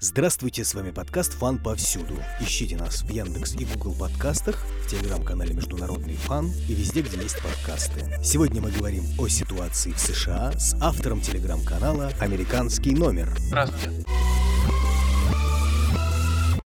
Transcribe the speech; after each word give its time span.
Здравствуйте, 0.00 0.62
с 0.62 0.74
вами 0.74 0.92
подкаст 0.92 1.32
«Фан 1.32 1.58
повсюду». 1.58 2.14
Ищите 2.40 2.76
нас 2.76 3.02
в 3.02 3.10
Яндекс 3.10 3.56
и 3.56 3.64
Google 3.64 3.96
подкастах, 3.96 4.64
в 4.84 4.88
телеграм-канале 4.88 5.54
«Международный 5.54 6.14
фан» 6.14 6.52
и 6.68 6.74
везде, 6.74 7.02
где 7.02 7.20
есть 7.20 7.42
подкасты. 7.42 8.08
Сегодня 8.22 8.62
мы 8.62 8.70
говорим 8.70 9.02
о 9.18 9.26
ситуации 9.26 9.90
в 9.90 9.98
США 9.98 10.52
с 10.52 10.76
автором 10.80 11.20
телеграм-канала 11.20 12.12
«Американский 12.20 12.92
номер». 12.92 13.34
Здравствуйте. 13.40 14.04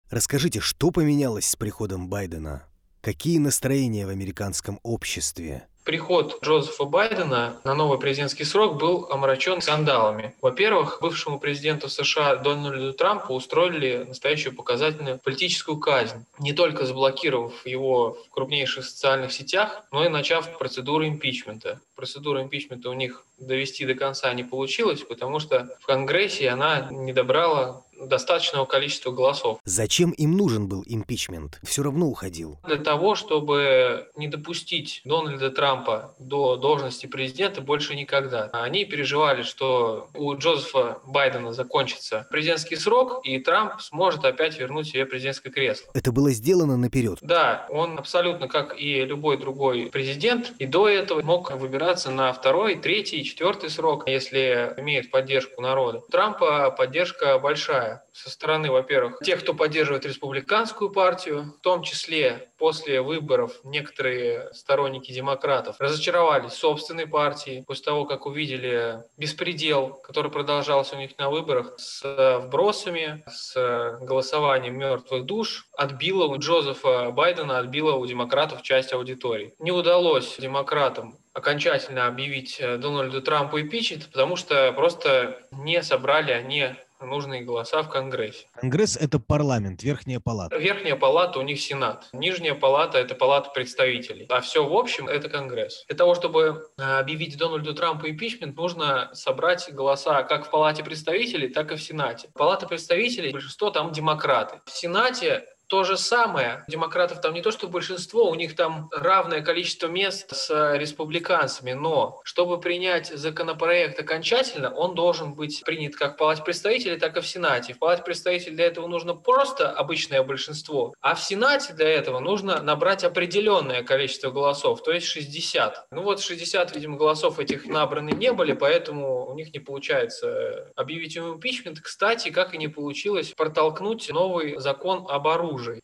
Расскажите, 0.09 0.59
что 0.59 0.91
поменялось 0.91 1.45
с 1.45 1.55
приходом 1.55 2.09
Байдена? 2.09 2.63
Какие 2.99 3.37
настроения 3.37 4.05
в 4.05 4.09
американском 4.09 4.81
обществе? 4.83 5.69
Приход 5.83 6.41
Джозефа 6.41 6.85
Байдена 6.85 7.59
на 7.65 7.73
новый 7.73 7.99
президентский 7.99 8.45
срок 8.45 8.77
был 8.77 9.05
омрачен 9.09 9.59
скандалами. 9.59 10.33
Во-первых, 10.41 10.99
бывшему 11.01 11.39
президенту 11.39 11.89
США 11.89 12.37
Дональду 12.37 12.93
Трампу 12.93 13.33
устроили 13.33 14.05
настоящую 14.07 14.55
показательную 14.55 15.19
политическую 15.19 15.77
казнь, 15.77 16.23
не 16.39 16.53
только 16.53 16.85
заблокировав 16.85 17.65
его 17.65 18.17
в 18.27 18.29
крупнейших 18.29 18.85
социальных 18.85 19.33
сетях, 19.33 19.83
но 19.91 20.05
и 20.05 20.09
начав 20.09 20.57
процедуру 20.57 21.05
импичмента. 21.05 21.81
Процедуру 21.95 22.41
импичмента 22.41 22.89
у 22.89 22.93
них 22.93 23.25
довести 23.37 23.85
до 23.85 23.93
конца 23.93 24.33
не 24.33 24.43
получилось, 24.45 25.01
потому 25.01 25.39
что 25.39 25.75
в 25.81 25.85
Конгрессе 25.85 26.47
она 26.49 26.87
не 26.91 27.11
добрала 27.11 27.83
достаточного 28.07 28.65
количества 28.65 29.11
голосов. 29.11 29.59
Зачем 29.65 30.11
им 30.11 30.37
нужен 30.37 30.67
был 30.67 30.83
импичмент? 30.85 31.59
Все 31.63 31.83
равно 31.83 32.07
уходил. 32.07 32.59
Для 32.65 32.77
того, 32.77 33.15
чтобы 33.15 34.07
не 34.15 34.27
допустить 34.27 35.01
Дональда 35.05 35.49
Трампа 35.49 36.15
до 36.19 36.55
должности 36.55 37.05
президента 37.05 37.61
больше 37.61 37.95
никогда. 37.95 38.49
Они 38.53 38.85
переживали, 38.85 39.43
что 39.43 40.09
у 40.13 40.35
Джозефа 40.35 40.99
Байдена 41.05 41.53
закончится 41.53 42.27
президентский 42.29 42.75
срок, 42.75 43.21
и 43.23 43.39
Трамп 43.39 43.81
сможет 43.81 44.25
опять 44.25 44.59
вернуть 44.59 44.87
себе 44.87 45.05
президентское 45.05 45.51
кресло. 45.51 45.91
Это 45.93 46.11
было 46.11 46.31
сделано 46.31 46.77
наперед. 46.77 47.19
Да, 47.21 47.67
он 47.69 47.97
абсолютно, 47.97 48.47
как 48.47 48.79
и 48.79 49.05
любой 49.05 49.37
другой 49.37 49.89
президент, 49.91 50.53
и 50.59 50.65
до 50.65 50.87
этого 50.87 51.21
мог 51.21 51.51
выбираться 51.51 52.11
на 52.11 52.31
второй, 52.33 52.75
третий, 52.75 53.23
четвертый 53.23 53.69
срок, 53.69 54.07
если 54.07 54.73
имеет 54.77 55.11
поддержку 55.11 55.61
народа. 55.61 55.99
У 56.07 56.11
Трампа 56.11 56.71
поддержка 56.71 57.39
большая 57.39 57.92
со 58.11 58.29
стороны, 58.29 58.71
во-первых, 58.71 59.19
тех, 59.23 59.41
кто 59.41 59.53
поддерживает 59.53 60.05
республиканскую 60.05 60.91
партию, 60.91 61.53
в 61.57 61.61
том 61.61 61.83
числе 61.83 62.49
после 62.57 63.01
выборов 63.01 63.59
некоторые 63.63 64.53
сторонники 64.53 65.11
демократов 65.11 65.75
разочаровались 65.79 66.53
в 66.53 66.57
собственной 66.57 67.07
партии 67.07 67.63
после 67.67 67.85
того, 67.85 68.05
как 68.05 68.25
увидели 68.25 69.03
беспредел, 69.17 69.89
который 70.03 70.31
продолжался 70.31 70.95
у 70.95 70.99
них 70.99 71.17
на 71.17 71.29
выборах 71.29 71.73
с 71.77 72.03
вбросами, 72.43 73.23
с 73.27 73.97
голосованием 74.01 74.77
мертвых 74.77 75.25
душ, 75.25 75.67
отбило 75.77 76.25
у 76.25 76.37
Джозефа 76.37 77.11
Байдена, 77.11 77.59
отбило 77.59 77.93
у 77.93 78.05
демократов 78.05 78.61
часть 78.61 78.93
аудитории. 78.93 79.53
Не 79.59 79.71
удалось 79.71 80.37
демократам 80.37 81.17
окончательно 81.33 82.05
объявить 82.07 82.61
Дональду 82.61 83.21
Трампу 83.21 83.59
импичмент, 83.59 84.07
потому 84.11 84.35
что 84.35 84.71
просто 84.73 85.39
не 85.51 85.81
собрали 85.81 86.31
они 86.31 86.75
нужные 87.05 87.41
голоса 87.43 87.81
в 87.83 87.89
Конгрессе. 87.89 88.47
Конгресс– 88.53 88.97
это 88.99 89.19
парламент, 89.19 89.83
верхняя 89.83 90.19
палата. 90.19 90.57
Верхняя 90.57 90.95
палата 90.95 91.39
у 91.39 91.41
них 91.41 91.61
Сенат. 91.61 92.09
Нижняя 92.13 92.55
палата– 92.55 92.97
это 92.99 93.15
палата 93.15 93.49
представителей. 93.49 94.25
А 94.29 94.41
все 94.41 94.67
в 94.67 94.73
общем– 94.73 95.07
это 95.09 95.29
Конгресс. 95.29 95.85
Для 95.87 95.97
того, 95.97 96.15
чтобы 96.15 96.67
э, 96.77 96.99
объявить 96.99 97.37
Дональду 97.37 97.73
Трампу 97.73 98.07
импичмент, 98.07 98.55
нужно 98.55 99.09
собрать 99.13 99.71
голоса 99.73 100.23
как 100.23 100.47
в 100.47 100.49
палате 100.49 100.83
представителей, 100.83 101.49
так 101.49 101.71
и 101.71 101.75
в 101.75 101.81
Сенате. 101.81 102.29
Палата 102.33 102.67
представителей, 102.67 103.31
большинство 103.31 103.69
там 103.69 103.91
демократы. 103.91 104.61
В 104.65 104.71
Сенате 104.71 105.45
то 105.73 105.83
же 105.83 105.97
самое. 105.97 106.63
Демократов 106.67 107.19
там 107.19 107.33
не 107.33 107.41
то, 107.41 107.49
что 107.49 107.67
большинство, 107.67 108.29
у 108.29 108.35
них 108.35 108.55
там 108.55 108.91
равное 108.91 109.41
количество 109.41 109.87
мест 109.87 110.31
с 110.31 110.75
республиканцами, 110.77 111.71
но 111.71 112.21
чтобы 112.23 112.59
принять 112.59 113.07
законопроект 113.07 113.99
окончательно, 113.99 114.71
он 114.71 114.93
должен 114.93 115.33
быть 115.33 115.63
принят 115.65 115.95
как 115.95 116.13
в 116.13 116.17
Палате 116.17 116.43
представителей, 116.43 116.99
так 116.99 117.17
и 117.17 117.21
в 117.21 117.27
Сенате. 117.27 117.73
В 117.73 117.79
Палате 117.79 118.03
представителей 118.03 118.55
для 118.55 118.67
этого 118.67 118.85
нужно 118.85 119.15
просто 119.15 119.71
обычное 119.71 120.21
большинство, 120.21 120.93
а 121.01 121.15
в 121.15 121.23
Сенате 121.23 121.73
для 121.73 121.89
этого 121.89 122.19
нужно 122.19 122.61
набрать 122.61 123.03
определенное 123.03 123.81
количество 123.81 124.29
голосов, 124.29 124.83
то 124.83 124.91
есть 124.91 125.07
60. 125.07 125.87
Ну 125.89 126.03
вот 126.03 126.21
60, 126.21 126.75
видимо, 126.75 126.97
голосов 126.97 127.39
этих 127.39 127.65
набраны 127.65 128.11
не 128.11 128.31
были, 128.31 128.53
поэтому 128.53 129.25
у 129.25 129.33
них 129.33 129.51
не 129.55 129.59
получается 129.59 130.71
объявить 130.75 131.17
импичмент. 131.17 131.79
Кстати, 131.79 132.29
как 132.29 132.53
и 132.53 132.59
не 132.59 132.67
получилось 132.67 133.33
протолкнуть 133.35 134.07
новый 134.11 134.59
закон 134.59 135.07
об 135.09 135.27
оружии 135.27 135.62
оружии. 135.63 135.81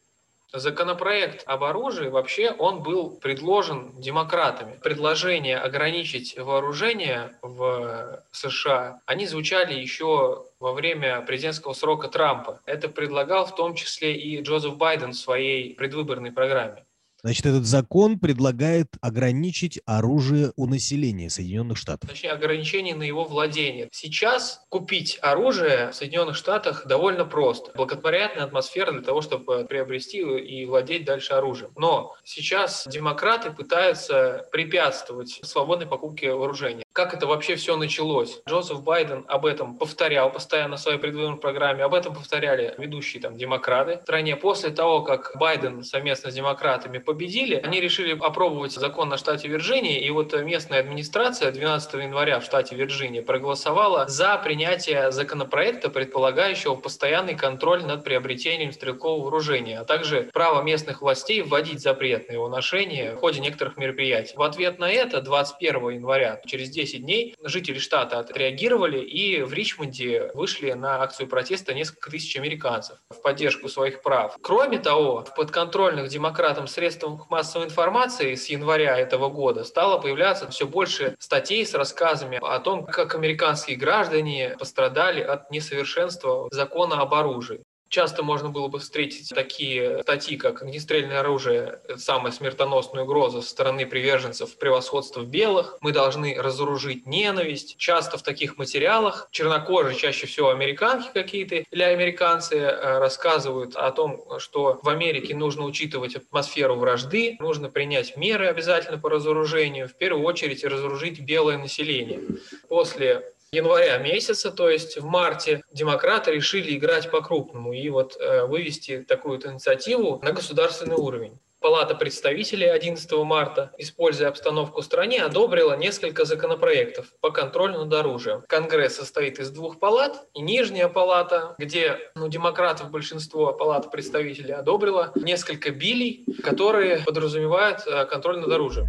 Законопроект 0.52 1.44
об 1.46 1.64
оружии 1.64 2.08
вообще 2.08 2.50
он 2.52 2.82
был 2.82 3.12
предложен 3.18 3.92
демократами. 4.02 4.80
Предложение 4.82 5.60
ограничить 5.60 6.36
вооружение 6.38 7.38
в 7.44 8.24
США, 8.32 9.00
они 9.06 9.28
звучали 9.28 9.76
еще 9.76 10.46
во 10.60 10.74
время 10.74 11.22
президентского 11.22 11.74
срока 11.74 12.08
Трампа. 12.08 12.62
Это 12.66 12.90
предлагал 12.90 13.46
в 13.46 13.56
том 13.56 13.76
числе 13.76 14.16
и 14.16 14.42
Джозеф 14.42 14.76
Байден 14.76 15.12
в 15.12 15.18
своей 15.18 15.76
предвыборной 15.76 16.32
программе. 16.32 16.84
Значит, 17.22 17.46
этот 17.46 17.66
закон 17.66 18.20
предлагает 18.20 18.88
ограничить 19.02 19.80
оружие 19.86 20.54
у 20.56 20.68
населения 20.68 21.30
Соединенных 21.30 21.78
Штатов. 21.78 22.10
Точнее, 22.10 22.32
ограничение 22.32 22.96
на 22.96 23.04
его 23.04 23.26
владение. 23.26 23.90
Сейчас 23.92 24.62
купить 24.70 25.20
оружие 25.22 25.92
в 25.92 25.96
Соединенных 25.96 26.36
Штатах 26.36 26.88
довольно 26.88 27.26
просто. 27.26 27.72
Благоприятная 27.76 28.46
атмосфера 28.46 28.92
для 28.92 29.02
того, 29.02 29.22
чтобы 29.22 29.66
приобрести 29.66 30.20
и 30.20 30.66
владеть 30.66 31.06
дальше 31.06 31.34
оружием. 31.34 31.72
Но 31.76 32.16
сейчас 32.24 32.88
демократы 32.90 33.52
пытаются 33.52 34.48
препятствовать 34.52 35.40
свободной 35.44 35.88
покупке 35.88 36.34
вооружения. 36.34 36.84
Как 37.00 37.14
это 37.14 37.28
вообще 37.28 37.56
все 37.56 37.78
началось? 37.78 38.42
Джозеф 38.46 38.84
Байден 38.84 39.24
об 39.30 39.46
этом 39.46 39.78
повторял 39.78 40.30
постоянно 40.30 40.76
в 40.76 40.82
своей 40.82 40.98
предвыборной 40.98 41.40
программе, 41.40 41.86
об 41.86 41.94
этом 41.94 42.14
повторяли 42.14 42.76
ведущие 42.78 43.22
там 43.22 43.38
демократы 43.38 44.00
в 44.00 44.02
стране. 44.02 44.36
После 44.36 44.70
того, 44.70 45.02
как 45.04 45.32
Байден 45.36 45.86
совместно 45.86 46.30
с 46.30 46.34
демократами 46.34 46.98
победили, 46.98 47.56
они 47.56 47.80
решили 47.80 48.20
опробовать 48.20 48.74
закон 48.74 49.08
на 49.08 49.16
штате 49.16 49.48
Вирджиния, 49.48 49.98
и 50.00 50.10
вот 50.10 50.34
местная 50.34 50.82
администрация 50.82 51.54
12 51.54 51.94
января 51.94 52.42
в 52.42 52.44
штате 52.44 52.76
Вирджиния 52.76 53.22
проголосовала 53.22 54.06
за 54.10 54.36
принятие 54.36 55.14
законопроекта, 55.14 55.90
предполагающего 55.90 56.76
постоянный 56.76 57.36
контроль 57.36 57.86
над 57.86 58.04
приобретением 58.04 58.74
стрелкового 58.74 59.22
вооружения, 59.22 59.80
а 59.80 59.86
также 59.86 60.30
право 60.34 60.62
местных 60.64 61.02
властей 61.02 61.44
вводить 61.44 61.80
запрет 61.80 62.28
на 62.28 62.34
его 62.34 62.50
ношение 62.50 63.16
в 63.16 63.20
ходе 63.20 63.40
некоторых 63.40 63.78
мероприятий. 63.78 64.36
В 64.36 64.42
ответ 64.42 64.80
на 64.80 64.92
это 64.92 65.22
21 65.22 65.92
января, 65.92 66.42
через 66.46 66.70
10 66.70 66.89
дней, 66.98 67.36
жители 67.44 67.80
штата 67.80 68.20
отреагировали 68.20 69.00
и 69.00 69.42
в 69.42 69.54
Ричмонде 69.54 70.32
вышли 70.34 70.72
на 70.72 71.02
акцию 71.02 71.28
протеста 71.28 71.74
несколько 71.74 72.10
тысяч 72.10 72.36
американцев 72.36 72.98
в 73.10 73.22
поддержку 73.22 73.70
своих 73.70 74.02
прав. 74.02 74.38
Кроме 74.42 74.80
того, 74.80 75.24
в 75.24 75.36
подконтрольных 75.36 76.10
демократам 76.10 76.68
средствах 76.68 77.30
массовой 77.30 77.66
информации 77.66 78.36
с 78.36 78.50
января 78.50 78.98
этого 78.98 79.30
года 79.30 79.64
стало 79.64 80.00
появляться 80.00 80.50
все 80.50 80.68
больше 80.68 81.16
статей 81.20 81.66
с 81.66 81.74
рассказами 81.74 82.40
о 82.42 82.60
том, 82.60 82.86
как 82.86 83.16
американские 83.16 83.78
граждане 83.78 84.56
пострадали 84.58 85.22
от 85.22 85.52
несовершенства 85.52 86.48
закона 86.52 87.02
об 87.02 87.14
оружии. 87.14 87.64
Часто 87.90 88.22
можно 88.22 88.50
было 88.50 88.68
бы 88.68 88.78
встретить 88.78 89.30
такие 89.30 90.04
статьи, 90.04 90.38
как 90.38 90.62
«Огнестрельное 90.62 91.22
оружие– 91.22 91.80
самая 91.98 92.32
смертоносная 92.32 93.04
угроза 93.04 93.42
со 93.42 93.50
стороны 93.50 93.88
приверженцев 93.88 94.58
превосходства 94.58 95.22
белых», 95.22 95.78
«Мы 95.82 95.92
должны 95.92 96.36
разоружить 96.38 97.08
ненависть». 97.08 97.78
Часто 97.78 98.20
в 98.20 98.22
таких 98.22 98.58
материалах 98.58 99.28
чернокожие, 99.32 99.96
чаще 99.96 100.28
всего 100.28 100.50
американки 100.50 101.10
какие-то 101.12 101.56
или 101.56 101.82
американцы, 101.82 102.58
э, 102.58 103.00
рассказывают 103.00 103.76
о 103.76 103.90
том, 103.92 104.24
что 104.38 104.80
в 104.84 104.88
Америке 104.88 105.36
нужно 105.36 105.66
учитывать 105.66 106.16
атмосферу 106.16 106.76
вражды, 106.76 107.38
нужно 107.40 107.70
принять 107.70 108.16
меры 108.16 108.48
обязательно 108.48 109.00
по 109.00 109.10
разоружению, 109.10 109.90
в 109.90 109.98
первую 109.98 110.26
очередь 110.26 110.64
разоружить 110.64 111.20
белое 111.22 111.58
население. 111.58 112.22
После 112.68 113.34
января 113.52 113.98
месяца, 113.98 114.52
то 114.52 114.70
есть 114.70 114.98
в 114.98 115.06
марте, 115.06 115.62
демократы 115.72 116.32
решили 116.32 116.76
играть 116.76 117.10
по-крупному 117.10 117.74
и 117.74 117.90
вот 117.90 118.18
э, 118.20 118.46
вывести 118.46 119.04
такую 119.08 119.40
инициативу 119.46 120.20
на 120.24 120.32
государственный 120.32 120.96
уровень. 120.96 121.40
Палата 121.62 121.94
представителей 121.94 122.68
11 122.68 123.12
марта, 123.26 123.74
используя 123.78 124.30
обстановку 124.30 124.80
в 124.80 124.86
стране, 124.86 125.22
одобрила 125.22 125.76
несколько 125.76 126.24
законопроектов 126.24 127.08
по 127.20 127.32
контролю 127.32 127.80
над 127.80 127.94
оружием. 127.94 128.44
Конгресс 128.48 128.96
состоит 128.96 129.40
из 129.40 129.50
двух 129.50 129.78
палат, 129.78 130.26
и 130.34 130.42
нижняя 130.42 130.88
палата, 130.88 131.56
где 131.58 131.98
ну, 132.16 132.30
демократов 132.30 132.92
большинство, 132.92 133.52
палата 133.52 133.90
представителей 133.90 134.54
одобрила 134.54 135.12
несколько 135.16 135.72
билей, 135.72 136.24
которые 136.44 137.00
подразумевают 137.00 137.86
э, 137.86 138.06
контроль 138.06 138.40
над 138.40 138.52
оружием. 138.52 138.88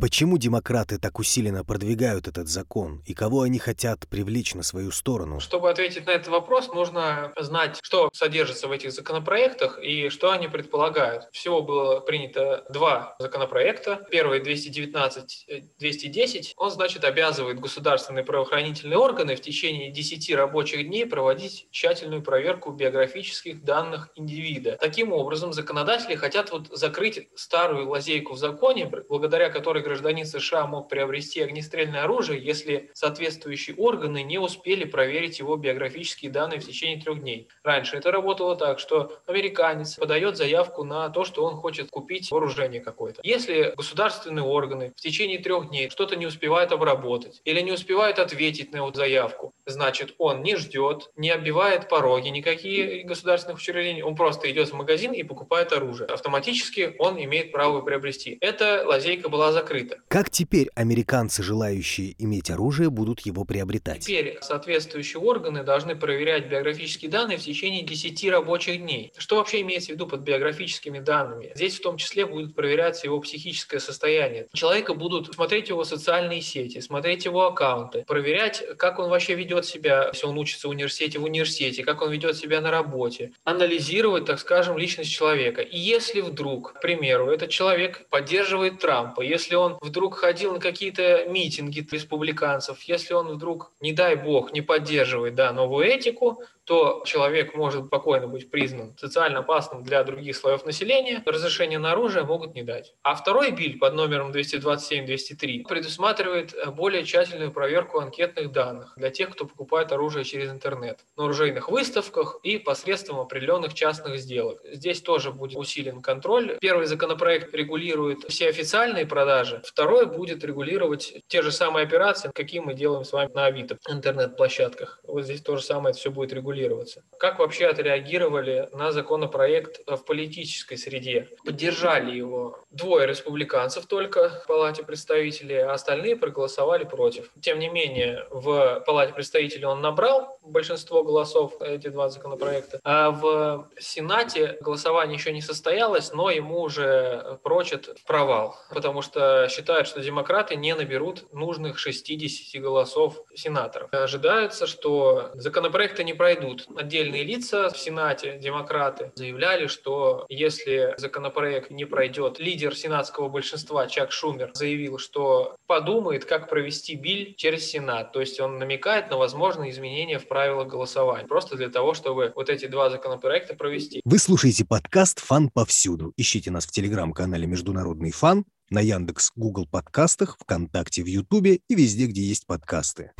Почему 0.00 0.38
демократы 0.38 0.96
так 0.96 1.18
усиленно 1.18 1.64
продвигают 1.64 2.28
этот 2.28 2.46
закон 2.46 3.02
и 3.04 3.14
кого 3.14 3.42
они 3.42 3.58
хотят 3.58 4.06
привлечь 4.06 4.54
на 4.54 4.62
свою 4.62 4.92
сторону? 4.92 5.40
Чтобы 5.40 5.70
ответить 5.70 6.06
на 6.06 6.12
этот 6.12 6.28
вопрос, 6.28 6.68
нужно 6.68 7.32
знать, 7.36 7.80
что 7.82 8.08
содержится 8.12 8.68
в 8.68 8.72
этих 8.72 8.92
законопроектах 8.92 9.80
и 9.82 10.08
что 10.08 10.30
они 10.30 10.46
предполагают. 10.46 11.24
Всего 11.32 11.62
было 11.62 11.98
принято 11.98 12.64
два 12.70 13.16
законопроекта. 13.18 14.06
Первый 14.08 14.40
219-210. 14.40 16.52
Он, 16.56 16.70
значит, 16.70 17.02
обязывает 17.02 17.58
государственные 17.58 18.22
правоохранительные 18.22 18.98
органы 18.98 19.34
в 19.34 19.40
течение 19.40 19.90
10 19.90 20.32
рабочих 20.36 20.86
дней 20.86 21.06
проводить 21.06 21.66
тщательную 21.72 22.22
проверку 22.22 22.70
биографических 22.70 23.64
данных 23.64 24.10
индивида. 24.14 24.78
Таким 24.80 25.12
образом, 25.12 25.52
законодатели 25.52 26.14
хотят 26.14 26.52
вот 26.52 26.68
закрыть 26.70 27.28
старую 27.34 27.88
лазейку 27.88 28.34
в 28.34 28.38
законе, 28.38 28.88
благодаря 29.08 29.50
которой 29.50 29.87
гражданин 29.88 30.26
США 30.26 30.66
мог 30.66 30.88
приобрести 30.88 31.40
огнестрельное 31.40 32.04
оружие, 32.04 32.44
если 32.44 32.90
соответствующие 32.92 33.74
органы 33.76 34.22
не 34.22 34.38
успели 34.38 34.84
проверить 34.84 35.38
его 35.38 35.56
биографические 35.56 36.30
данные 36.30 36.60
в 36.60 36.66
течение 36.66 37.00
трех 37.00 37.20
дней. 37.20 37.48
Раньше 37.64 37.96
это 37.96 38.10
работало 38.10 38.54
так, 38.54 38.78
что 38.78 39.18
американец 39.26 39.96
подает 39.96 40.36
заявку 40.36 40.84
на 40.84 41.08
то, 41.08 41.24
что 41.24 41.44
он 41.44 41.54
хочет 41.54 41.90
купить 41.90 42.30
вооружение 42.30 42.80
какое-то. 42.80 43.20
Если 43.24 43.72
государственные 43.76 44.44
органы 44.44 44.92
в 44.94 45.00
течение 45.00 45.38
трех 45.38 45.68
дней 45.70 45.88
что-то 45.88 46.16
не 46.16 46.26
успевают 46.26 46.70
обработать 46.72 47.40
или 47.44 47.62
не 47.62 47.72
успевают 47.72 48.18
ответить 48.18 48.72
на 48.72 48.86
эту 48.86 48.94
заявку, 48.94 49.54
значит, 49.64 50.14
он 50.18 50.42
не 50.42 50.56
ждет, 50.56 51.10
не 51.16 51.30
оббивает 51.30 51.88
пороги 51.88 52.28
никакие 52.28 53.04
государственных 53.04 53.58
учреждений, 53.58 54.02
он 54.02 54.16
просто 54.16 54.50
идет 54.50 54.68
в 54.68 54.74
магазин 54.74 55.12
и 55.12 55.22
покупает 55.22 55.72
оружие. 55.72 56.08
Автоматически 56.08 56.94
он 56.98 57.22
имеет 57.22 57.52
право 57.52 57.80
приобрести. 57.80 58.36
Эта 58.42 58.84
лазейка 58.86 59.30
была 59.30 59.50
закрыта 59.50 59.77
открыто. 59.78 60.02
Как 60.08 60.30
теперь 60.30 60.68
американцы, 60.74 61.42
желающие 61.42 62.14
иметь 62.18 62.50
оружие, 62.50 62.90
будут 62.90 63.20
его 63.20 63.44
приобретать? 63.44 64.00
Теперь 64.00 64.38
соответствующие 64.40 65.20
органы 65.20 65.62
должны 65.62 65.96
проверять 65.96 66.48
биографические 66.48 67.10
данные 67.10 67.38
в 67.38 67.42
течение 67.42 67.82
10 67.82 68.30
рабочих 68.30 68.80
дней. 68.80 69.12
Что 69.16 69.36
вообще 69.36 69.60
имеется 69.60 69.90
в 69.90 69.94
виду 69.94 70.06
под 70.06 70.20
биографическими 70.20 70.98
данными? 70.98 71.52
Здесь 71.54 71.78
в 71.78 71.82
том 71.82 71.96
числе 71.96 72.26
будет 72.26 72.54
проверяться 72.54 73.06
его 73.06 73.20
психическое 73.20 73.80
состояние. 73.80 74.48
Человека 74.52 74.94
будут 74.94 75.34
смотреть 75.34 75.68
его 75.68 75.84
социальные 75.84 76.42
сети, 76.42 76.80
смотреть 76.80 77.24
его 77.24 77.46
аккаунты, 77.46 78.04
проверять, 78.06 78.64
как 78.76 78.98
он 78.98 79.10
вообще 79.10 79.34
ведет 79.34 79.64
себя, 79.64 80.10
если 80.12 80.26
он 80.26 80.38
учится 80.38 80.68
в 80.68 80.70
университете, 80.70 81.18
в 81.18 81.24
университете, 81.24 81.84
как 81.84 82.02
он 82.02 82.10
ведет 82.10 82.36
себя 82.36 82.60
на 82.60 82.70
работе, 82.70 83.32
анализировать, 83.44 84.24
так 84.24 84.38
скажем, 84.40 84.78
личность 84.78 85.10
человека. 85.10 85.62
И 85.62 85.78
если 85.78 86.20
вдруг, 86.20 86.74
к 86.74 86.80
примеру, 86.80 87.30
этот 87.30 87.50
человек 87.50 88.06
поддерживает 88.08 88.78
Трампа, 88.78 89.20
если 89.20 89.54
он 89.54 89.67
он 89.68 89.78
вдруг 89.80 90.16
ходил 90.16 90.52
на 90.54 90.60
какие-то 90.60 91.26
митинги 91.28 91.86
республиканцев, 91.90 92.82
если 92.82 93.14
он 93.14 93.28
вдруг, 93.28 93.72
не 93.80 93.92
дай 93.92 94.16
бог, 94.16 94.52
не 94.52 94.60
поддерживает 94.60 95.34
да, 95.34 95.52
новую 95.52 95.86
этику, 95.86 96.42
то 96.68 97.02
человек 97.06 97.54
может 97.54 97.86
спокойно 97.86 98.28
быть 98.28 98.50
признан 98.50 98.94
социально 98.98 99.38
опасным 99.38 99.82
для 99.82 100.04
других 100.04 100.36
слоев 100.36 100.66
населения, 100.66 101.22
разрешение 101.24 101.78
на 101.78 101.92
оружие 101.92 102.24
могут 102.24 102.54
не 102.54 102.62
дать. 102.62 102.94
А 103.02 103.14
второй 103.14 103.52
биль 103.52 103.78
под 103.78 103.94
номером 103.94 104.32
227-203 104.32 105.66
предусматривает 105.66 106.52
э, 106.52 106.70
более 106.70 107.04
тщательную 107.04 107.52
проверку 107.52 108.00
анкетных 108.00 108.52
данных 108.52 108.92
для 108.98 109.08
тех, 109.08 109.30
кто 109.30 109.46
покупает 109.46 109.92
оружие 109.92 110.26
через 110.26 110.50
интернет, 110.50 110.98
на 111.16 111.24
оружейных 111.24 111.70
выставках 111.70 112.38
и 112.42 112.58
посредством 112.58 113.20
определенных 113.20 113.72
частных 113.72 114.18
сделок. 114.18 114.60
Здесь 114.70 115.00
тоже 115.00 115.32
будет 115.32 115.56
усилен 115.56 116.02
контроль. 116.02 116.58
Первый 116.60 116.84
законопроект 116.84 117.54
регулирует 117.54 118.24
все 118.28 118.50
официальные 118.50 119.06
продажи, 119.06 119.62
второй 119.64 120.04
будет 120.04 120.44
регулировать 120.44 121.22
те 121.28 121.40
же 121.40 121.50
самые 121.50 121.84
операции, 121.84 122.30
какие 122.34 122.60
мы 122.60 122.74
делаем 122.74 123.04
с 123.06 123.12
вами 123.12 123.30
на 123.32 123.46
Авито, 123.46 123.78
интернет-площадках. 123.88 125.00
Вот 125.04 125.24
здесь 125.24 125.40
то 125.40 125.56
же 125.56 125.62
самое 125.62 125.94
все 125.94 126.10
будет 126.10 126.34
регулировать 126.34 126.57
регулироваться. 126.58 127.02
Как 127.18 127.38
вообще 127.38 127.66
отреагировали 127.66 128.68
на 128.72 128.92
законопроект 128.92 129.80
в 129.86 129.98
политической 130.04 130.76
среде? 130.76 131.28
Поддержали 131.44 132.16
его 132.16 132.64
двое 132.70 133.06
республиканцев 133.06 133.86
только 133.86 134.28
в 134.28 134.46
Палате 134.46 134.84
представителей, 134.84 135.58
а 135.58 135.72
остальные 135.72 136.16
проголосовали 136.16 136.84
против. 136.84 137.30
Тем 137.40 137.58
не 137.58 137.68
менее, 137.68 138.26
в 138.30 138.82
Палате 138.86 139.12
представителей 139.12 139.66
он 139.66 139.80
набрал 139.80 140.38
большинство 140.42 141.02
голосов, 141.02 141.60
эти 141.60 141.88
два 141.88 142.08
законопроекта, 142.08 142.80
а 142.84 143.10
в 143.10 143.68
Сенате 143.78 144.56
голосование 144.60 145.16
еще 145.16 145.32
не 145.32 145.42
состоялось, 145.42 146.12
но 146.12 146.30
ему 146.30 146.60
уже 146.60 147.38
прочат 147.42 147.96
провал, 148.06 148.56
потому 148.70 149.02
что 149.02 149.48
считают, 149.50 149.86
что 149.86 150.00
демократы 150.00 150.56
не 150.56 150.74
наберут 150.74 151.32
нужных 151.32 151.78
60 151.78 152.60
голосов 152.62 153.22
сенаторов. 153.34 153.92
Ожидается, 153.92 154.66
что 154.66 155.30
законопроекты 155.34 156.04
не 156.04 156.14
пройдут 156.14 156.47
идут. 156.48 156.68
Отдельные 156.76 157.24
лица 157.24 157.70
в 157.70 157.78
Сенате, 157.78 158.38
демократы, 158.38 159.12
заявляли, 159.14 159.66
что 159.66 160.26
если 160.28 160.94
законопроект 160.96 161.70
не 161.70 161.84
пройдет, 161.84 162.38
лидер 162.38 162.76
сенатского 162.76 163.28
большинства 163.28 163.86
Чак 163.86 164.12
Шумер 164.12 164.50
заявил, 164.54 164.98
что 164.98 165.56
подумает, 165.66 166.24
как 166.24 166.48
провести 166.48 166.94
биль 166.94 167.34
через 167.36 167.64
Сенат. 167.68 168.12
То 168.12 168.20
есть 168.20 168.40
он 168.40 168.58
намекает 168.58 169.10
на 169.10 169.16
возможные 169.16 169.70
изменения 169.70 170.18
в 170.18 170.28
правилах 170.28 170.68
голосования. 170.68 171.26
Просто 171.26 171.56
для 171.56 171.68
того, 171.68 171.94
чтобы 171.94 172.32
вот 172.34 172.48
эти 172.48 172.66
два 172.66 172.90
законопроекта 172.90 173.54
провести. 173.54 174.00
Вы 174.04 174.18
слушаете 174.18 174.64
подкаст 174.64 175.20
«Фан 175.20 175.50
повсюду». 175.50 176.12
Ищите 176.16 176.50
нас 176.50 176.66
в 176.66 176.70
телеграм-канале 176.70 177.46
«Международный 177.46 178.10
фан», 178.10 178.44
на 178.70 178.80
Яндекс, 178.80 179.32
Google 179.34 179.66
подкастах, 179.66 180.36
ВКонтакте, 180.40 181.02
в 181.02 181.06
Ютубе 181.06 181.60
и 181.68 181.74
везде, 181.74 182.06
где 182.06 182.22
есть 182.22 182.46
подкасты. 182.46 183.12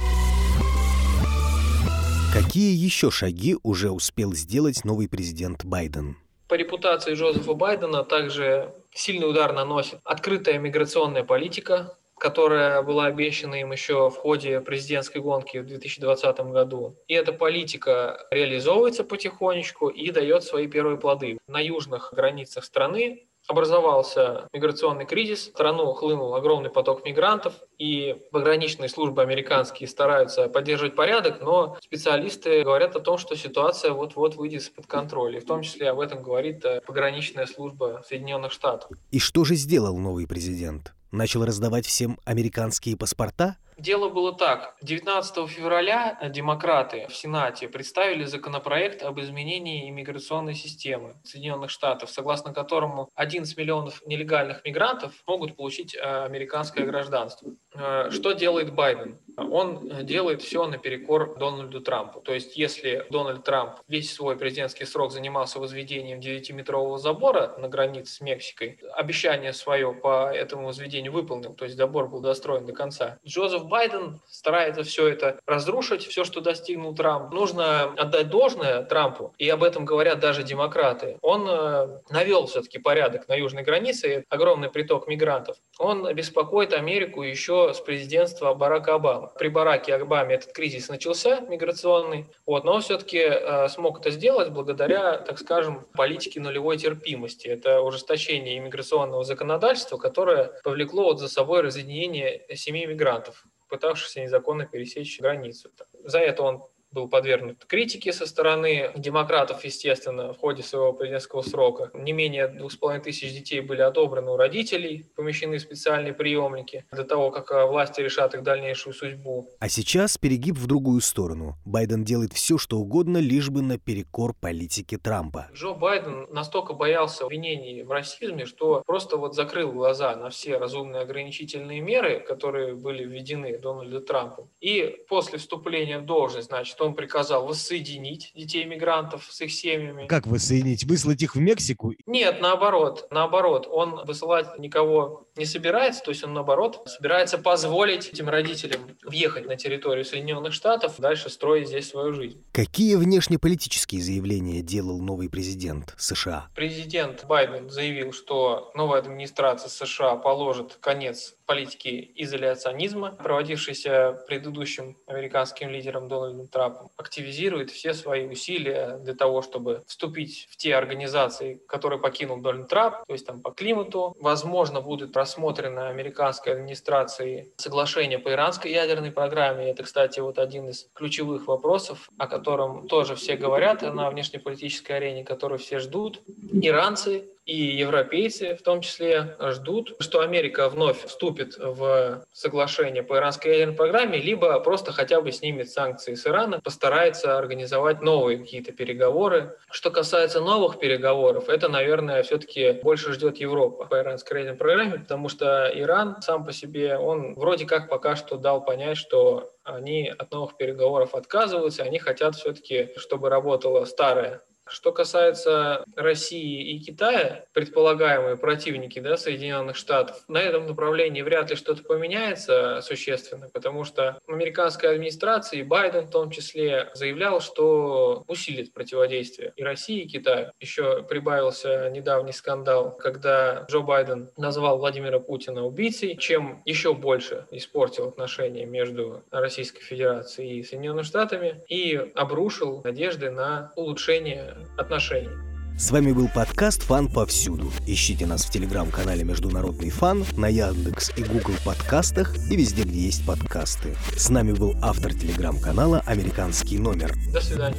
Какие 2.38 2.72
еще 2.72 3.10
шаги 3.10 3.56
уже 3.64 3.90
успел 3.90 4.32
сделать 4.32 4.84
новый 4.84 5.08
президент 5.08 5.64
Байден? 5.64 6.16
По 6.46 6.54
репутации 6.54 7.14
Джозефа 7.14 7.54
Байдена 7.54 8.04
также 8.04 8.72
сильный 8.94 9.28
удар 9.28 9.52
наносит 9.52 9.98
открытая 10.04 10.60
миграционная 10.60 11.24
политика, 11.24 11.98
которая 12.16 12.82
была 12.82 13.06
обещана 13.06 13.56
им 13.56 13.72
еще 13.72 14.08
в 14.08 14.14
ходе 14.14 14.60
президентской 14.60 15.18
гонки 15.18 15.58
в 15.58 15.66
2020 15.66 16.38
году. 16.52 16.96
И 17.08 17.14
эта 17.14 17.32
политика 17.32 18.24
реализовывается 18.30 19.02
потихонечку 19.02 19.88
и 19.88 20.12
дает 20.12 20.44
свои 20.44 20.68
первые 20.68 20.96
плоды. 20.96 21.38
На 21.48 21.58
южных 21.58 22.12
границах 22.12 22.62
страны 22.64 23.26
образовался 23.48 24.46
миграционный 24.52 25.06
кризис, 25.06 25.46
в 25.46 25.50
страну 25.50 25.92
хлынул 25.94 26.34
огромный 26.34 26.70
поток 26.70 27.04
мигрантов, 27.04 27.54
и 27.78 28.16
пограничные 28.30 28.88
службы 28.88 29.22
американские 29.22 29.88
стараются 29.88 30.48
поддерживать 30.48 30.94
порядок, 30.94 31.40
но 31.40 31.76
специалисты 31.80 32.62
говорят 32.62 32.94
о 32.94 33.00
том, 33.00 33.18
что 33.18 33.36
ситуация 33.36 33.92
вот-вот 33.92 34.36
выйдет 34.36 34.62
из-под 34.62 34.86
контроля. 34.86 35.38
И 35.38 35.40
в 35.40 35.46
том 35.46 35.62
числе 35.62 35.90
об 35.90 36.00
этом 36.00 36.22
говорит 36.22 36.64
э, 36.64 36.80
пограничная 36.86 37.46
служба 37.46 38.02
Соединенных 38.06 38.52
Штатов. 38.52 38.90
И 39.10 39.18
что 39.18 39.44
же 39.44 39.54
сделал 39.54 39.96
новый 39.96 40.26
президент? 40.26 40.92
Начал 41.10 41.44
раздавать 41.44 41.86
всем 41.86 42.18
американские 42.24 42.96
паспорта? 42.96 43.56
Дело 43.78 44.08
было 44.08 44.34
так. 44.34 44.74
19 44.82 45.48
февраля 45.48 46.18
демократы 46.30 47.06
в 47.08 47.14
Сенате 47.14 47.68
представили 47.68 48.24
законопроект 48.24 49.04
об 49.04 49.20
изменении 49.20 49.88
иммиграционной 49.88 50.54
системы 50.54 51.14
Соединенных 51.22 51.70
Штатов, 51.70 52.10
согласно 52.10 52.52
которому 52.52 53.08
11 53.14 53.56
миллионов 53.56 54.04
нелегальных 54.04 54.64
мигрантов 54.64 55.12
могут 55.28 55.54
получить 55.54 55.94
э, 55.94 56.00
американское 56.00 56.84
гражданство. 56.86 57.52
Э, 57.74 58.10
что 58.10 58.32
делает 58.32 58.72
Байден? 58.72 59.18
Он 59.36 60.04
делает 60.04 60.42
все 60.42 60.66
наперекор 60.66 61.36
Дональду 61.38 61.80
Трампу. 61.80 62.20
То 62.20 62.34
есть, 62.34 62.56
если 62.56 63.06
Дональд 63.10 63.44
Трамп 63.44 63.76
весь 63.86 64.12
свой 64.12 64.36
президентский 64.36 64.84
срок 64.84 65.12
занимался 65.12 65.60
возведением 65.60 66.18
9-метрового 66.18 66.98
забора 66.98 67.54
на 67.58 67.68
границе 67.68 68.14
с 68.14 68.20
Мексикой, 68.20 68.80
обещание 68.94 69.52
свое 69.52 69.92
по 69.92 70.30
этому 70.32 70.66
возведению 70.66 71.12
выполнил, 71.12 71.54
то 71.54 71.64
есть 71.64 71.76
забор 71.76 72.08
был 72.08 72.20
достроен 72.20 72.66
до 72.66 72.72
конца. 72.72 73.18
Джозеф 73.24 73.64
Байден 73.66 74.20
старается 74.26 74.82
все 74.82 75.06
это 75.06 75.38
разрушить, 75.46 76.04
все, 76.04 76.24
что 76.24 76.40
достигнул 76.40 76.94
Трамп. 76.94 77.32
Нужно 77.32 77.84
отдать 77.92 78.28
должное 78.28 78.82
Трампу, 78.82 79.34
и 79.38 79.48
об 79.48 79.62
этом 79.62 79.84
говорят 79.84 80.18
даже 80.18 80.42
демократы. 80.42 81.18
Он 81.22 81.46
э, 81.48 82.00
навел 82.10 82.46
все-таки 82.46 82.78
порядок 82.78 83.28
на 83.28 83.34
южной 83.34 83.62
границе, 83.62 84.24
огромный 84.28 84.70
приток 84.70 85.06
мигрантов. 85.06 85.56
Он 85.78 86.12
беспокоит 86.12 86.72
Америку 86.72 87.22
еще 87.22 87.67
с 87.72 87.80
президентства 87.80 88.54
Барака 88.54 88.94
Обамы. 88.94 89.30
При 89.38 89.48
Бараке 89.48 89.94
Обаме 89.94 90.36
этот 90.36 90.52
кризис 90.52 90.88
начался 90.88 91.40
миграционный, 91.40 92.26
вот, 92.46 92.64
но 92.64 92.74
он 92.74 92.82
все-таки 92.82 93.18
э, 93.18 93.68
смог 93.68 94.00
это 94.00 94.10
сделать 94.10 94.50
благодаря, 94.50 95.18
так 95.18 95.38
скажем, 95.38 95.86
политике 95.94 96.40
нулевой 96.40 96.76
терпимости. 96.76 97.48
Это 97.48 97.80
ужесточение 97.80 98.58
иммиграционного 98.58 99.24
законодательства, 99.24 99.96
которое 99.96 100.52
повлекло 100.64 101.04
вот 101.04 101.20
за 101.20 101.28
собой 101.28 101.62
разъединение 101.62 102.44
семей 102.54 102.86
мигрантов 102.86 103.44
пытавшихся 103.68 104.20
незаконно 104.20 104.66
пересечь 104.66 105.20
границу. 105.20 105.70
За 106.04 106.18
это 106.18 106.42
он 106.42 106.64
был 106.90 107.08
подвергнут 107.08 107.64
критике 107.64 108.12
со 108.12 108.26
стороны 108.26 108.90
демократов, 108.96 109.64
естественно, 109.64 110.32
в 110.32 110.38
ходе 110.38 110.62
своего 110.62 110.92
президентского 110.92 111.42
срока. 111.42 111.90
Не 111.94 112.12
менее 112.12 112.48
двух 112.48 112.72
с 112.72 112.76
половиной 112.76 113.04
тысяч 113.04 113.32
детей 113.32 113.60
были 113.60 113.82
отобраны 113.82 114.30
у 114.30 114.36
родителей, 114.36 115.06
помещены 115.14 115.58
в 115.58 115.60
специальные 115.60 116.14
приемники 116.14 116.86
для 116.90 117.04
того, 117.04 117.30
как 117.30 117.50
э, 117.50 117.66
власти 117.66 118.00
решат 118.00 118.34
их 118.34 118.42
дальнейшую 118.42 118.94
судьбу. 118.94 119.50
А 119.60 119.68
сейчас 119.68 120.16
перегиб 120.18 120.56
в 120.56 120.66
другую 120.66 121.00
сторону. 121.00 121.56
Байден 121.64 122.04
делает 122.04 122.32
все, 122.32 122.58
что 122.58 122.78
угодно, 122.78 123.18
лишь 123.18 123.50
бы 123.50 123.62
наперекор 123.62 124.34
политике 124.34 124.98
Трампа. 124.98 125.48
Джо 125.52 125.74
Байден 125.74 126.26
настолько 126.30 126.72
боялся 126.72 127.24
обвинений 127.24 127.82
в 127.82 127.90
расизме, 127.90 128.46
что 128.46 128.82
просто 128.86 129.16
вот 129.16 129.34
закрыл 129.34 129.72
глаза 129.72 130.16
на 130.16 130.30
все 130.30 130.56
разумные 130.56 131.02
ограничительные 131.02 131.80
меры, 131.80 132.20
которые 132.20 132.74
были 132.74 133.04
введены 133.04 133.58
Дональдом 133.58 134.04
Трампом. 134.04 134.50
И 134.60 135.04
после 135.08 135.38
вступления 135.38 135.98
в 135.98 136.06
должность, 136.06 136.48
значит, 136.48 136.77
он 136.84 136.94
приказал 136.94 137.46
воссоединить 137.46 138.32
детей 138.34 138.64
мигрантов 138.64 139.26
с 139.30 139.40
их 139.40 139.52
семьями. 139.52 140.06
Как 140.06 140.26
воссоединить? 140.26 140.84
Выслать 140.84 141.22
их 141.22 141.34
в 141.34 141.40
Мексику? 141.40 141.94
Нет, 142.06 142.40
наоборот. 142.40 143.08
Наоборот, 143.10 143.66
он 143.70 144.04
высылать 144.04 144.58
никого 144.58 145.28
не 145.36 145.44
собирается, 145.44 146.02
то 146.02 146.10
есть 146.10 146.24
он, 146.24 146.34
наоборот, 146.34 146.82
собирается 146.86 147.38
позволить 147.38 148.08
этим 148.08 148.28
родителям 148.28 148.96
въехать 149.04 149.46
на 149.46 149.56
территорию 149.56 150.04
Соединенных 150.04 150.52
Штатов, 150.52 150.94
дальше 150.98 151.30
строить 151.30 151.68
здесь 151.68 151.88
свою 151.88 152.12
жизнь. 152.12 152.44
Какие 152.52 152.96
внешнеполитические 152.96 154.02
заявления 154.02 154.62
делал 154.62 155.00
новый 155.00 155.30
президент 155.30 155.94
США? 155.96 156.48
Президент 156.54 157.24
Байден 157.26 157.70
заявил, 157.70 158.12
что 158.12 158.72
новая 158.74 158.98
администрация 158.98 159.68
США 159.68 160.16
положит 160.16 160.78
конец 160.80 161.37
политики 161.48 162.12
изоляционизма, 162.14 163.12
проводившейся 163.12 164.22
предыдущим 164.28 164.98
американским 165.06 165.70
лидером 165.70 166.06
Дональдом 166.06 166.46
Трампом, 166.46 166.90
активизирует 166.98 167.70
все 167.70 167.94
свои 167.94 168.26
усилия 168.26 168.98
для 168.98 169.14
того, 169.14 169.40
чтобы 169.40 169.82
вступить 169.86 170.46
в 170.50 170.58
те 170.58 170.76
организации, 170.76 171.58
которые 171.66 171.98
покинул 171.98 172.36
Дональд 172.42 172.68
Трамп, 172.68 172.96
то 173.06 173.14
есть 173.14 173.26
там 173.26 173.40
по 173.40 173.50
климату. 173.50 174.14
Возможно, 174.20 174.82
будет 174.82 175.16
рассмотрено 175.16 175.88
американской 175.88 176.52
администрацией 176.52 177.50
соглашение 177.56 178.18
по 178.18 178.30
иранской 178.30 178.70
ядерной 178.70 179.10
программе. 179.10 179.70
Это, 179.70 179.84
кстати, 179.84 180.20
вот 180.20 180.38
один 180.38 180.68
из 180.68 180.86
ключевых 180.92 181.46
вопросов, 181.46 182.10
о 182.18 182.26
котором 182.26 182.86
тоже 182.88 183.14
все 183.14 183.36
говорят 183.36 183.80
на 183.80 184.10
внешнеполитической 184.10 184.98
арене, 184.98 185.24
который 185.24 185.56
все 185.56 185.78
ждут. 185.78 186.20
Иранцы 186.52 187.24
и 187.48 187.78
европейцы 187.78 188.54
в 188.54 188.62
том 188.62 188.82
числе 188.82 189.34
ждут, 189.40 189.96
что 190.00 190.20
Америка 190.20 190.68
вновь 190.68 191.02
вступит 191.06 191.56
в 191.56 192.22
соглашение 192.30 193.02
по 193.02 193.16
иранской 193.16 193.52
ядерной 193.52 193.74
программе, 193.74 194.18
либо 194.18 194.60
просто 194.60 194.92
хотя 194.92 195.22
бы 195.22 195.32
снимет 195.32 195.70
санкции 195.70 196.14
с 196.14 196.26
Ирана, 196.26 196.60
постарается 196.60 197.38
организовать 197.38 198.02
новые 198.02 198.36
какие-то 198.36 198.72
переговоры. 198.72 199.56
Что 199.70 199.90
касается 199.90 200.42
новых 200.42 200.78
переговоров, 200.78 201.48
это, 201.48 201.70
наверное, 201.70 202.22
все-таки 202.22 202.72
больше 202.82 203.14
ждет 203.14 203.38
Европа 203.38 203.86
по 203.86 203.98
иранской 203.98 204.40
ядерной 204.40 204.58
программе, 204.58 204.98
потому 204.98 205.30
что 205.30 205.72
Иран 205.74 206.20
сам 206.20 206.44
по 206.44 206.52
себе, 206.52 206.98
он 206.98 207.34
вроде 207.34 207.64
как 207.64 207.88
пока 207.88 208.14
что 208.14 208.36
дал 208.36 208.62
понять, 208.62 208.98
что 208.98 209.50
они 209.64 210.12
от 210.18 210.30
новых 210.32 210.58
переговоров 210.58 211.14
отказываются, 211.14 211.82
они 211.82 211.98
хотят 211.98 212.36
все-таки, 212.36 212.90
чтобы 212.98 213.30
работала 213.30 213.86
старая 213.86 214.42
что 214.70 214.92
касается 214.92 215.84
России 215.96 216.74
и 216.74 216.78
Китая, 216.80 217.44
предполагаемые 217.52 218.36
противники 218.36 218.98
да, 218.98 219.16
Соединенных 219.16 219.76
Штатов, 219.76 220.22
на 220.28 220.38
этом 220.38 220.66
направлении 220.66 221.22
вряд 221.22 221.50
ли 221.50 221.56
что-то 221.56 221.82
поменяется 221.82 222.80
существенно, 222.82 223.48
потому 223.52 223.84
что 223.84 224.18
американская 224.26 224.92
администрация 224.92 225.60
и 225.60 225.62
Байден 225.62 226.06
в 226.06 226.10
том 226.10 226.30
числе 226.30 226.90
заявлял, 226.94 227.40
что 227.40 228.24
усилит 228.28 228.72
противодействие 228.72 229.52
и 229.56 229.62
России, 229.62 230.02
и 230.02 230.08
Китаю. 230.08 230.52
Еще 230.60 231.02
прибавился 231.02 231.90
недавний 231.90 232.32
скандал, 232.32 232.96
когда 232.96 233.66
Джо 233.70 233.80
Байден 233.80 234.30
назвал 234.36 234.78
Владимира 234.78 235.18
Путина 235.18 235.64
убийцей, 235.64 236.16
чем 236.16 236.62
еще 236.64 236.94
больше 236.94 237.46
испортил 237.50 238.08
отношения 238.08 238.66
между 238.66 239.22
Российской 239.30 239.82
Федерацией 239.82 240.58
и 240.58 240.62
Соединенными 240.62 241.02
Штатами 241.02 241.62
и 241.68 241.94
обрушил 242.14 242.82
надежды 242.84 243.30
на 243.30 243.72
улучшение 243.76 244.57
отношений. 244.76 245.30
С 245.78 245.92
вами 245.92 246.10
был 246.10 246.28
подкаст 246.28 246.82
«Фан 246.82 247.06
повсюду». 247.06 247.70
Ищите 247.86 248.26
нас 248.26 248.44
в 248.44 248.50
телеграм-канале 248.50 249.22
«Международный 249.22 249.90
фан», 249.90 250.24
на 250.36 250.48
Яндекс 250.48 251.12
и 251.16 251.22
Google 251.22 251.54
подкастах 251.64 252.34
и 252.50 252.56
везде, 252.56 252.82
где 252.82 252.98
есть 252.98 253.24
подкасты. 253.24 253.94
С 254.16 254.28
нами 254.28 254.52
был 254.52 254.74
автор 254.82 255.14
телеграм-канала 255.14 256.02
«Американский 256.04 256.78
номер». 256.78 257.14
До 257.32 257.40
свидания. 257.40 257.76